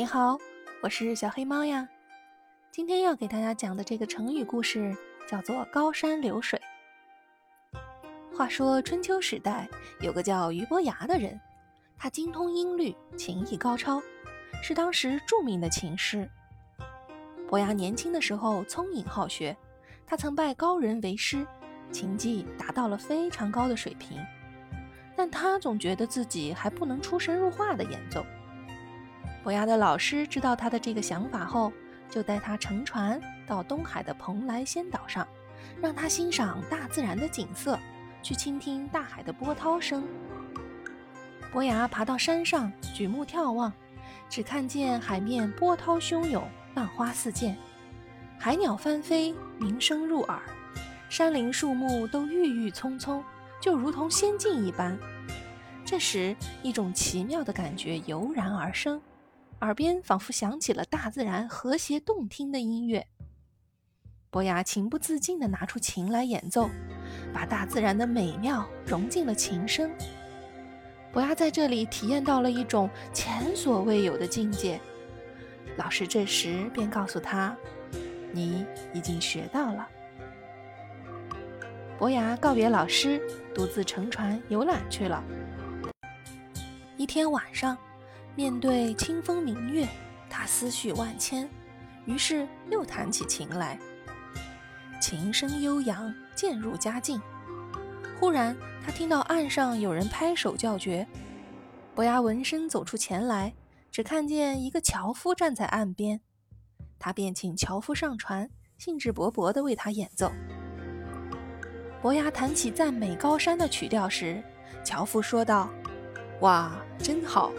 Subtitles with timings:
[0.00, 0.38] 你好，
[0.82, 1.86] 我是小黑猫呀。
[2.70, 4.96] 今天要给大家讲的这个成语故事
[5.28, 6.58] 叫做“高山流水”。
[8.34, 9.68] 话说春秋时代
[10.00, 11.38] 有个叫俞伯牙的人，
[11.98, 14.00] 他精通音律，琴艺高超，
[14.62, 16.26] 是当时著名的琴师。
[17.46, 19.54] 伯牙年轻的时候聪颖好学，
[20.06, 21.46] 他曾拜高人为师，
[21.92, 24.18] 琴技达到了非常高的水平。
[25.14, 28.24] 但他总觉得自己还不能出神入化的演奏。
[29.42, 31.72] 伯牙的老师知道他的这个想法后，
[32.10, 35.26] 就带他乘船到东海的蓬莱仙岛上，
[35.80, 37.78] 让他欣赏大自然的景色，
[38.22, 40.04] 去倾听大海的波涛声。
[41.50, 43.72] 伯牙爬到山上，举目眺望，
[44.28, 47.56] 只看见海面波涛汹涌，浪花四溅，
[48.38, 50.38] 海鸟翻飞，鸣声入耳，
[51.08, 53.24] 山林树木都郁郁葱葱，
[53.58, 54.98] 就如同仙境一般。
[55.84, 59.00] 这时，一种奇妙的感觉油然而生。
[59.60, 63.06] 耳边仿佛响起了大自然和谐动听的音乐，
[64.30, 66.70] 伯牙情不自禁地拿出琴来演奏，
[67.30, 69.90] 把大自然的美妙融进了琴声。
[71.12, 74.80] 伯牙在这里体验到了一种前所未有的境界。
[75.76, 77.54] 老师这时便告诉他
[78.32, 78.64] ：“你
[78.94, 79.86] 已经学到了。”
[81.98, 83.20] 伯牙告别老师，
[83.54, 85.22] 独自乘船游览去了。
[86.96, 87.76] 一天晚上。
[88.36, 89.86] 面对清风明月，
[90.28, 91.48] 他思绪万千，
[92.06, 93.78] 于是又弹起琴来。
[95.00, 97.20] 琴声悠扬，渐入佳境。
[98.18, 101.06] 忽然，他听到岸上有人拍手叫绝。
[101.94, 103.52] 伯牙闻声走出前来，
[103.90, 106.20] 只看见一个樵夫站在岸边，
[106.98, 110.30] 他便请樵夫上船，兴致勃勃地为他演奏。
[112.00, 114.42] 伯牙弹起赞美高山的曲调时，
[114.84, 115.68] 樵夫说道
[116.40, 117.52] ：“哇，真好！”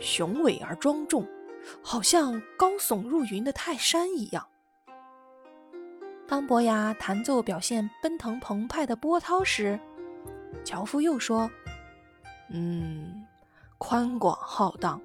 [0.00, 1.26] 雄伟而庄重，
[1.82, 4.46] 好像高耸入云的泰山一样。
[6.26, 9.78] 当伯牙弹奏表现奔腾澎湃的波涛时，
[10.64, 11.50] 樵夫又说
[12.52, 13.26] ：“嗯，
[13.78, 15.00] 宽广浩荡，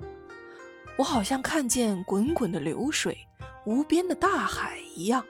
[0.97, 3.17] 我好像看见滚滚的流水、
[3.65, 5.25] 无边的大海一样。”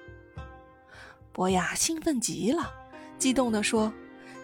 [1.32, 2.72] 伯牙兴奋极了，
[3.20, 3.94] 激动地说：“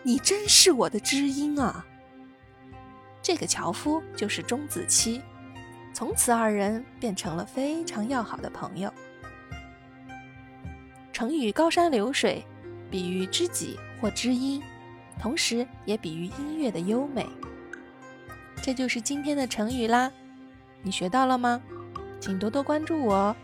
[0.01, 1.83] 你真是我的知音啊！”
[3.21, 5.21] 这个樵夫就是钟子期，
[5.93, 8.91] 从此二人变成了非常要好的朋友。
[11.11, 12.45] 成语“高山流水”
[12.89, 14.63] 比喻知己或知音，
[15.19, 17.27] 同时也比喻音乐的优美。
[18.63, 20.11] 这就是今天的成语啦，
[20.81, 21.61] 你学到了吗？
[22.21, 23.35] 请多多关注我哦，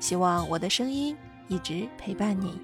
[0.00, 1.16] 希望我的声音
[1.48, 2.60] 一直陪伴你。